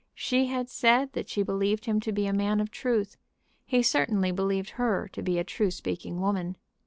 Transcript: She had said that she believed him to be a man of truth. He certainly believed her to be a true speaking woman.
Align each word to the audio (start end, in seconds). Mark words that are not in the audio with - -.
She 0.15 0.47
had 0.47 0.67
said 0.67 1.13
that 1.13 1.29
she 1.29 1.43
believed 1.43 1.85
him 1.85 1.99
to 1.99 2.11
be 2.11 2.25
a 2.25 2.33
man 2.33 2.59
of 2.59 2.71
truth. 2.71 3.17
He 3.67 3.83
certainly 3.83 4.31
believed 4.31 4.71
her 4.71 5.07
to 5.09 5.21
be 5.21 5.37
a 5.37 5.43
true 5.43 5.69
speaking 5.69 6.19
woman. 6.19 6.55